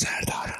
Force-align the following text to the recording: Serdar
Serdar 0.00 0.59